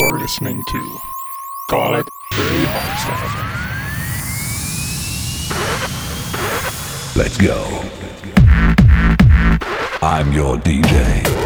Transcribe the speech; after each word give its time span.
You're 0.00 0.18
listening 0.18 0.62
to 0.66 0.98
Call 1.68 1.96
It 1.96 2.06
Early 2.32 2.64
Hardstyle. 2.64 3.52
Let's 7.14 7.36
go. 7.36 7.66
I'm 10.00 10.32
your 10.32 10.56
DJ. 10.56 11.41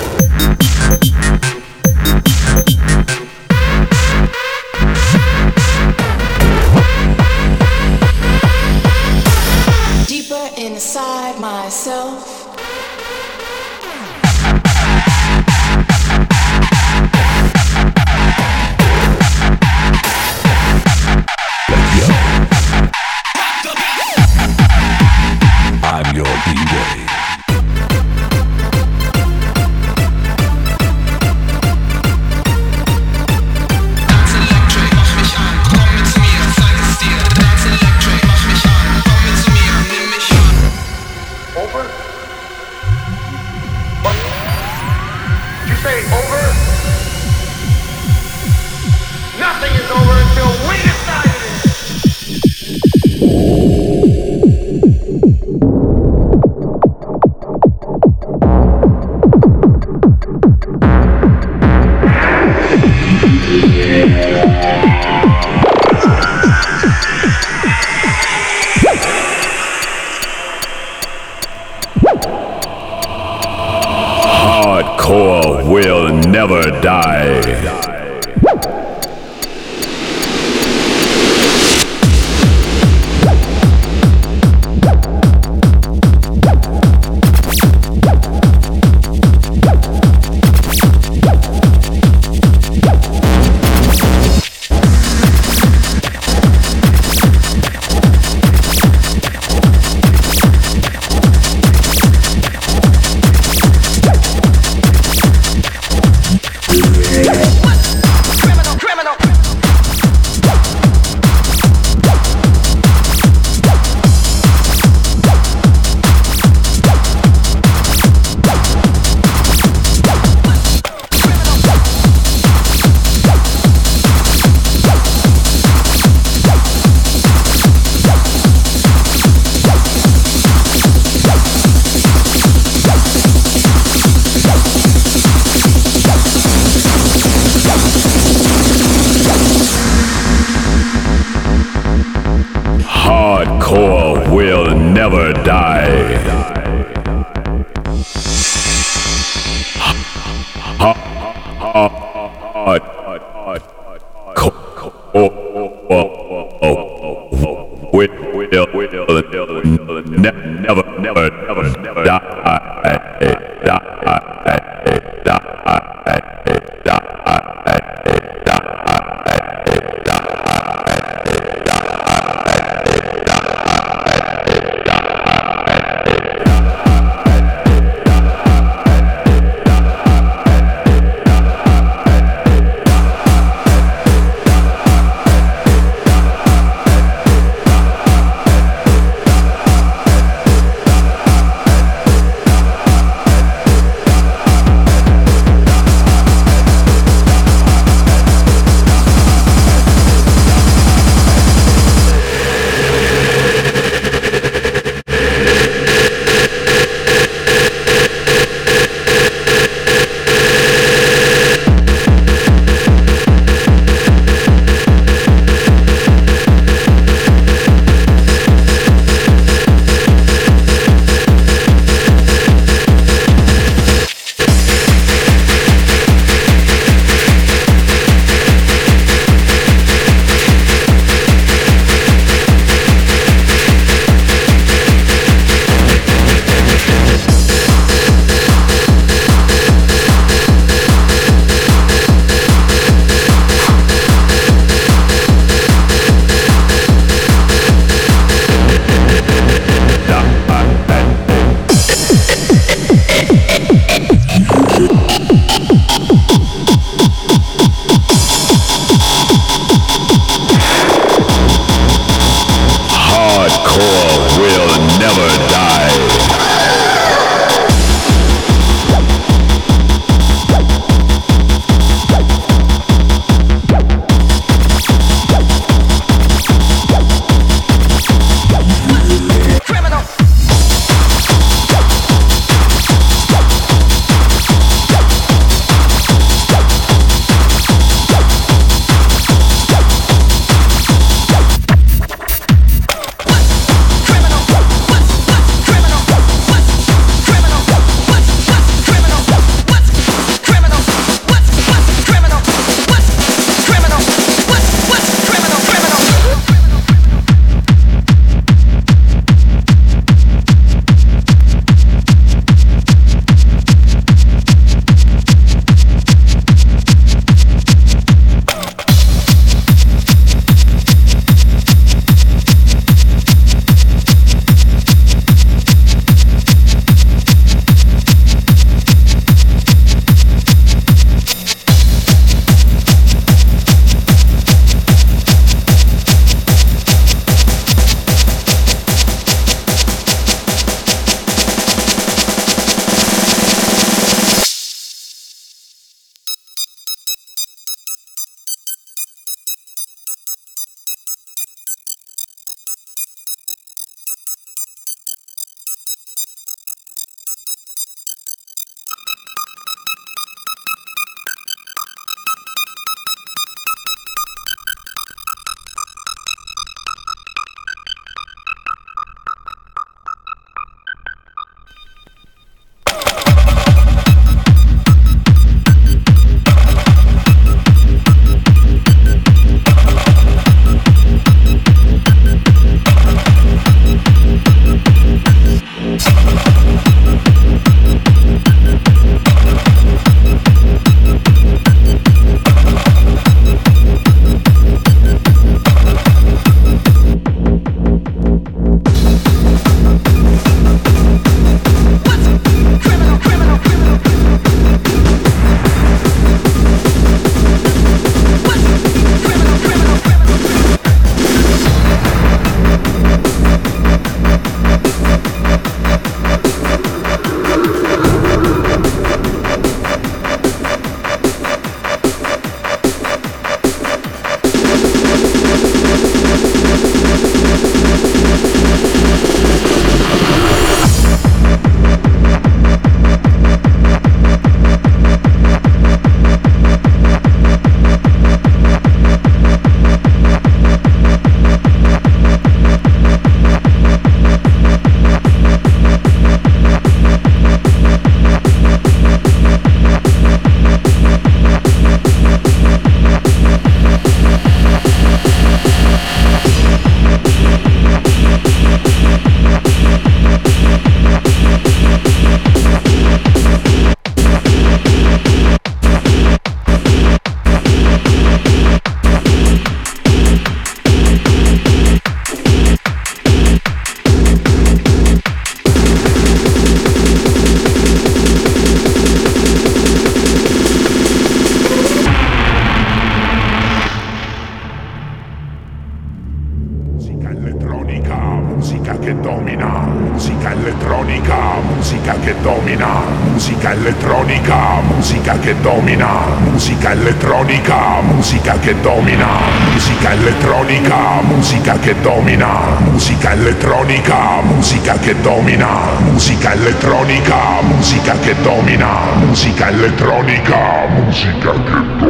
Che 498.67 498.81
domina, 498.81 499.29
musica 499.71 500.11
elettronica, 500.11 501.21
musica 501.23 501.79
che 501.79 501.95
domina, 502.01 502.77
musica 502.81 503.31
elettronica, 503.31 504.41
musica 504.43 504.99
che 504.99 505.15
domina, 505.21 505.69
musica 506.01 506.53
elettronica, 506.53 507.63
musica 507.63 508.19
che 508.19 508.35
domina, 508.43 508.89
musica 509.21 509.69
elettronica, 509.69 510.87
musica 510.89 511.53
che 511.53 511.61
domina. 511.97 512.06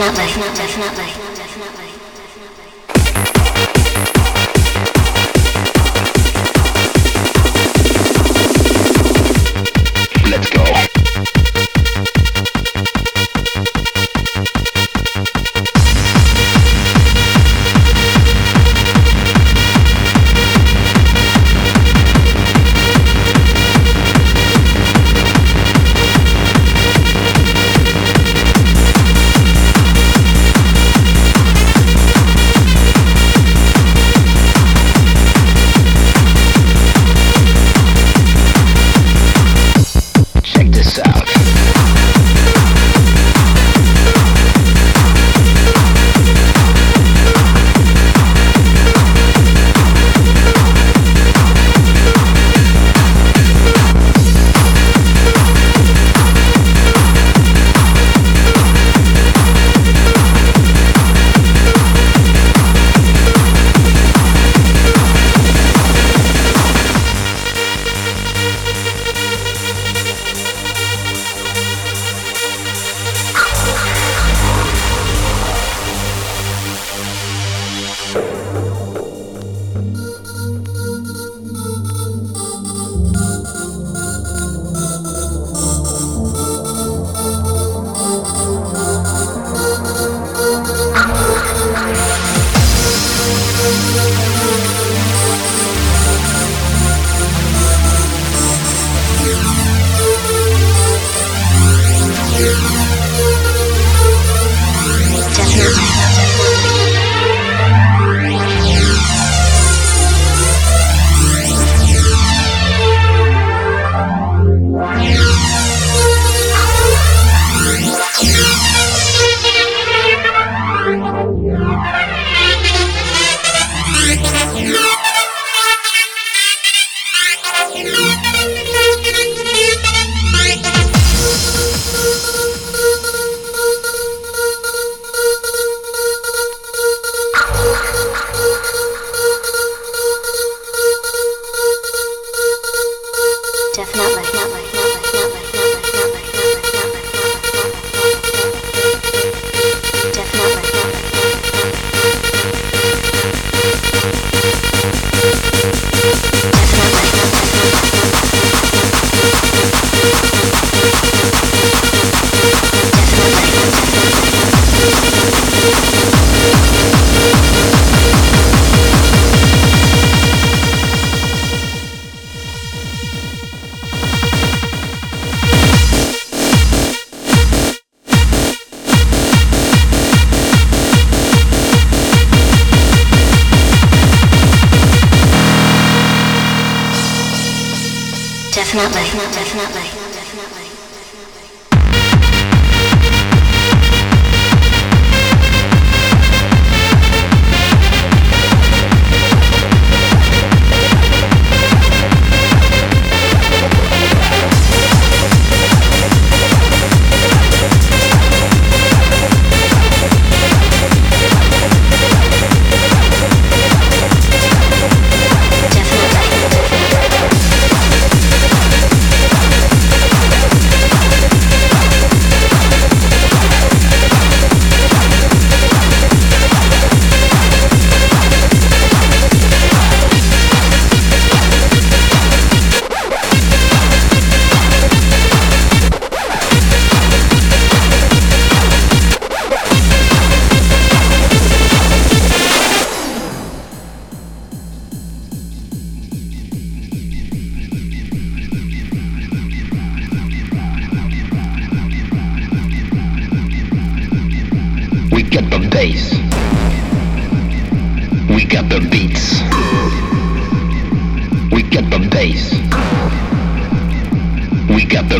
Definitely, 0.00 0.54
definitely, 0.56 1.09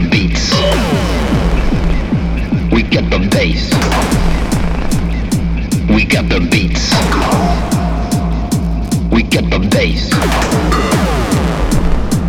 the 0.01 0.09
beats. 0.09 0.51
We 2.73 2.83
got 2.83 3.11
the 3.11 3.19
bass. 3.31 3.71
We 5.89 6.05
got 6.05 6.29
the 6.29 6.41
beats. 6.51 6.91
We 9.13 9.23
got 9.23 9.51
the 9.51 9.59
bass. 9.71 10.11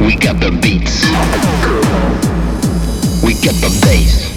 We 0.02 0.16
got 0.16 0.40
the 0.40 0.52
beats. 0.62 1.06
We 3.24 3.34
got 3.36 3.56
the 3.62 3.80
bass. 3.82 4.32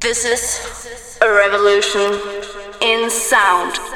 This 0.00 0.24
is 0.24 1.18
a 1.22 1.30
revolution 1.30 2.20
in 2.82 3.10
sound. 3.10 3.89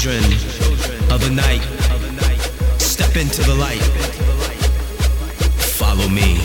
Children 0.00 0.24
of 1.12 1.20
the 1.20 1.28
night, 1.28 1.60
step 2.80 3.16
into 3.16 3.42
the 3.42 3.54
light. 3.54 3.82
Follow 5.76 6.08
me. 6.08 6.39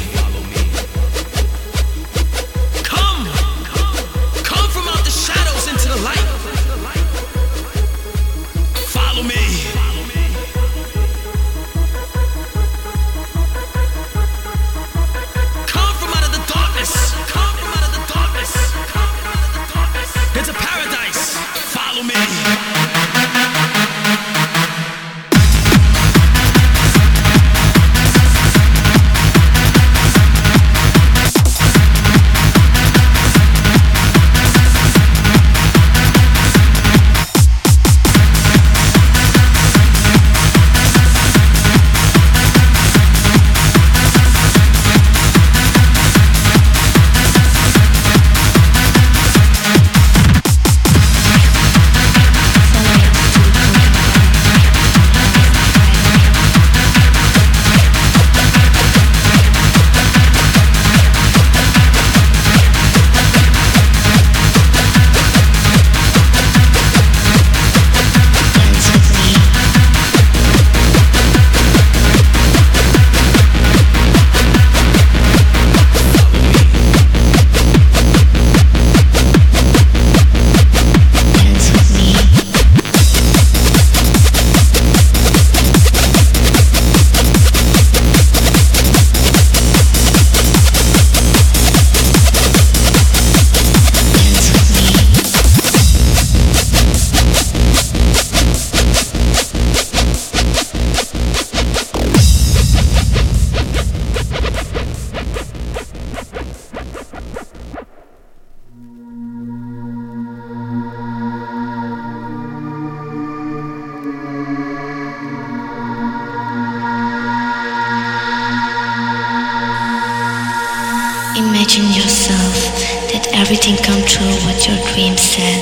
Everything 123.36 123.76
come 123.78 124.02
true 124.08 124.36
what 124.46 124.68
your 124.68 124.78
dreams 124.94 125.22
said. 125.22 125.62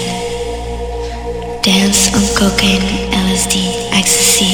Dance 1.64 2.14
on 2.14 2.24
cocaine, 2.38 2.86
LSD, 3.12 3.90
ecstasy, 3.92 4.54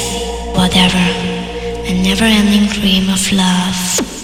whatever. 0.53 1.03
A 1.89 1.93
never-ending 2.01 2.67
dream 2.67 3.09
of 3.09 3.31
love. 3.31 4.18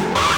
Peace. 0.00 0.29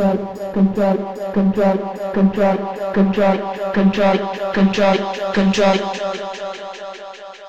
control, 0.00 0.16
control, 0.52 0.96
control, 1.32 1.76
control, 2.12 2.56
control, 2.92 3.36
control, 3.72 4.16
control, 4.52 4.96
control. 5.34 5.76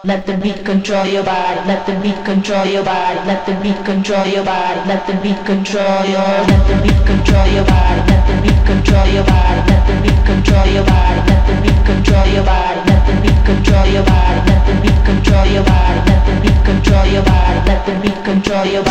Let 0.04 0.26
the 0.26 0.34
beat 0.34 0.66
control 0.66 1.06
your 1.06 1.24
body, 1.24 1.60
let 1.68 1.86
the 1.86 1.94
beat 2.02 2.26
control 2.26 2.66
your 2.66 2.84
body, 2.84 3.20
let 3.26 3.46
the 3.46 3.54
beat 3.62 3.86
control 3.86 4.26
your 4.26 4.44
body, 4.44 4.80
let 4.88 5.08
the 5.08 5.14
beat 5.24 5.46
control 5.46 6.04
your 6.04 6.20
let 6.20 6.68
the 6.68 6.76
beat 6.84 7.06
control 7.06 7.48
your 7.48 7.64
body, 7.64 8.02
let 8.12 8.28
the 8.28 8.42
beat 8.42 8.66
control 8.66 9.08
your 9.08 9.24
body, 9.24 9.62
let 9.72 9.88
the 9.88 9.94
beat 10.02 10.26
control 10.26 10.68
your 10.68 10.84
body, 10.84 11.22
let 11.28 11.48
the 11.48 11.62
beat 11.62 11.86
control 11.86 12.28
your 12.28 12.44
body. 12.44 12.91
Let 13.12 13.20
the 13.24 13.28
beat 13.28 13.44
control 13.44 13.88
your 13.92 14.04
body, 14.04 14.40
let 14.48 14.66
the 14.66 14.74
beat 14.80 15.04
control 15.04 15.46
your 15.52 15.64
body, 15.68 16.00
let 16.08 16.24
the 16.24 16.32
beat 16.40 16.64
control 16.64 17.04
your 17.12 17.20
body. 17.24 17.60
Let 17.68 17.86
the 17.86 17.92
beat 18.00 18.24
control 18.24 18.64
your 18.64 18.84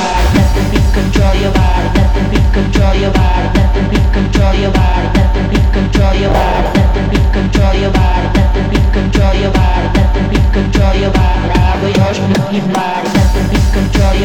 body. 1.57 1.89
Let 1.97 2.13
the 2.13 2.21
beat 2.29 2.45
control 2.53 2.93
your 3.01 3.09
body. 3.17 3.49
Let 3.57 3.73
the 3.73 3.81
beat 3.89 4.05
control 4.13 4.53
your 4.61 4.77
body. 4.77 5.09
Let 5.17 5.33
the 5.33 5.41
beat 5.49 5.73
control 5.73 6.13
your 6.21 6.29
body. 6.37 6.69
Let 6.77 6.93
the 6.93 7.01
beat 7.09 7.33
control 7.33 7.73
your 7.81 7.97
body. 7.97 8.29
Let 8.37 8.53
the 8.53 8.61
beat 8.69 8.93
control 8.93 9.41
your 9.41 9.57
body. 9.57 9.89
Let 9.97 10.13
the 10.13 10.21
beat 10.29 10.53
control 10.53 11.01
your 11.01 11.17
body. 11.17 11.49
Let 13.17 13.33
the 13.33 13.41
beat 13.49 13.73
control 13.73 14.21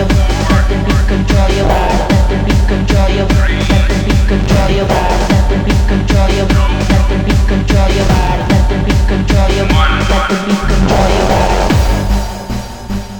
your 1.55 1.71
body. 1.71 2.03
Let 2.11 2.27
the 2.27 2.35
beat 2.43 2.67
control 2.67 3.07
your 3.15 3.31
body. 3.31 3.63
Let 3.71 3.87
the 3.87 3.95
beat 4.03 4.27
control 4.27 4.75
your 4.75 4.91
body. 4.91 5.23
Let 5.31 5.47
the 5.47 5.55
beat 5.63 5.79
control 5.87 6.27
your 6.35 6.51
body. 6.51 6.83
Let 6.83 7.07
the 7.07 7.15
beat 7.23 7.39
control 7.47 7.87
your 7.95 8.03
body 8.11 8.94
control. 9.07 9.47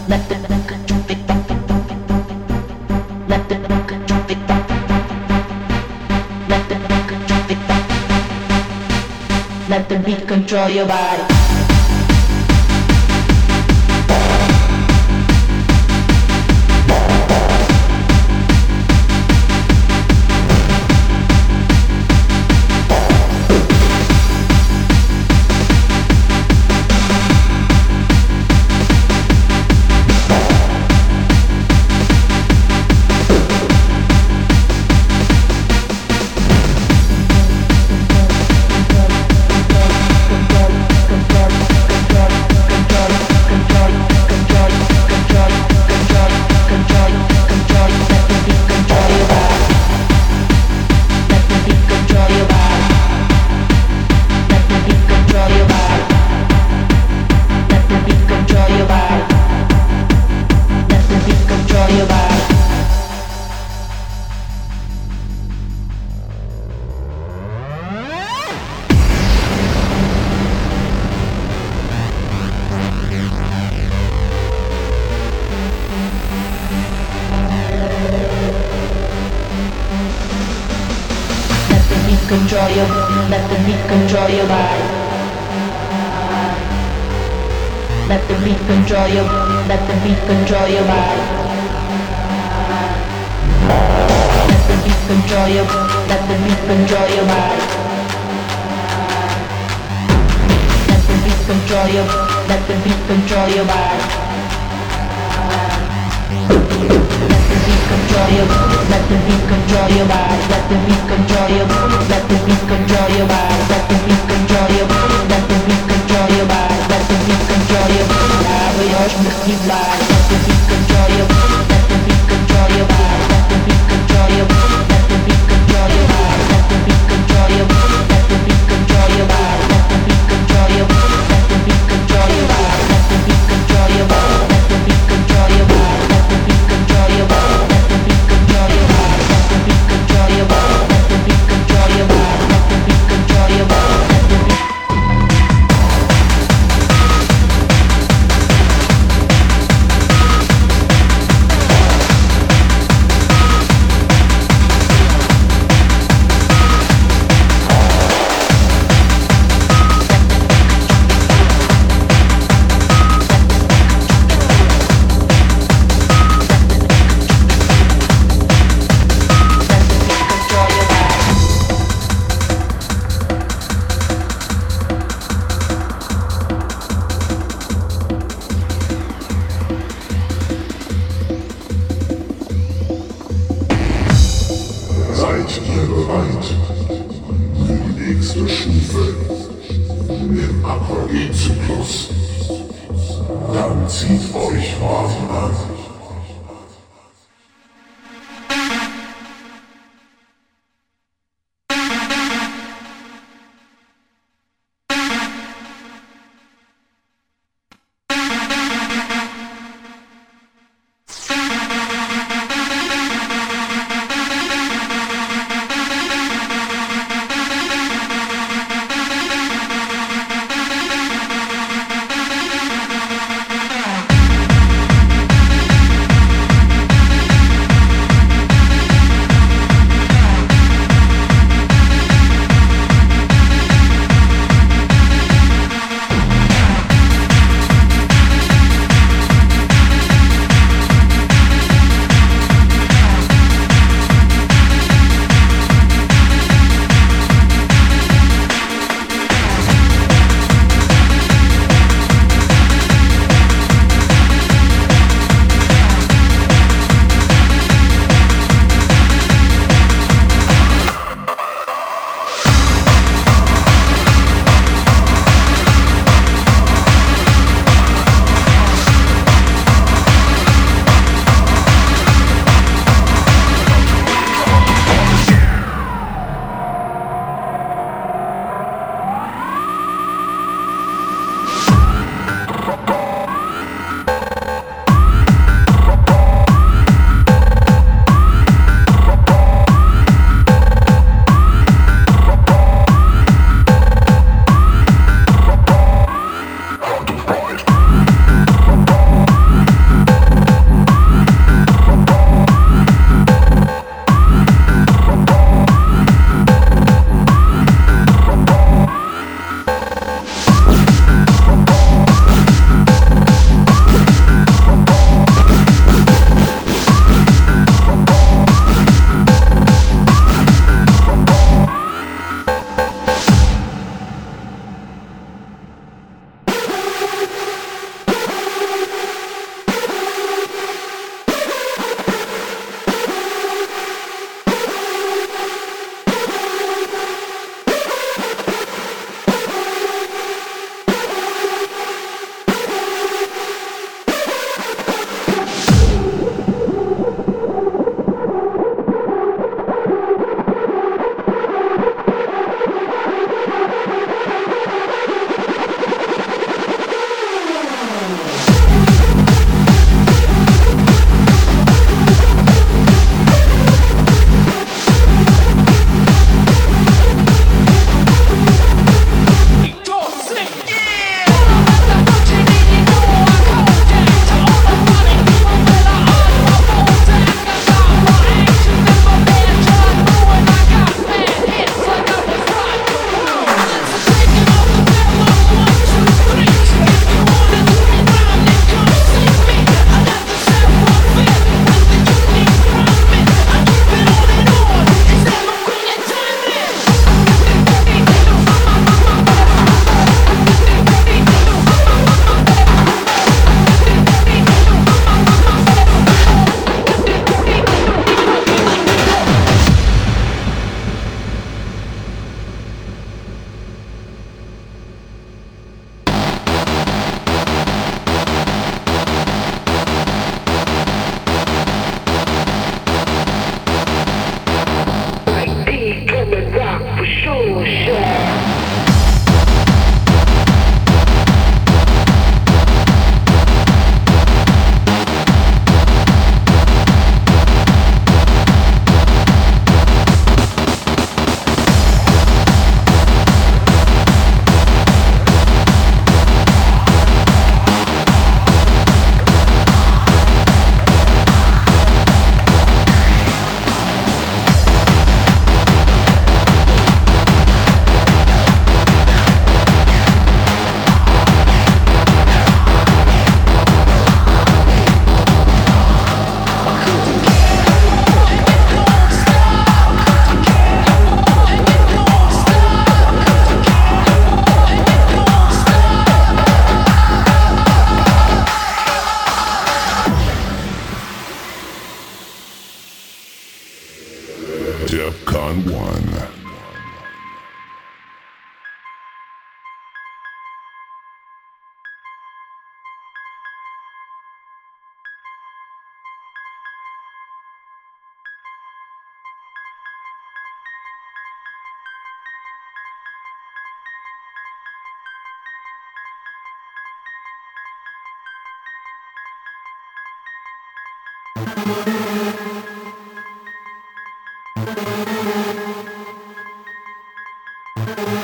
Let 0.07 0.27
the 0.29 0.35
beat 0.37 0.67
control. 0.67 1.49
Let 3.27 3.49
the 3.49 3.55
beat 3.55 3.87
control. 3.87 4.29
Let 6.49 6.69
the 6.69 6.75
beat 6.75 7.07
control. 7.07 7.45
Let 9.69 9.89
the 9.89 9.97
beat 9.99 10.27
control 10.27 10.69
your 10.69 10.87
body. 10.87 11.34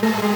DefQon 0.01 0.30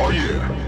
Oh 0.00 0.10
yeah. 0.10 0.67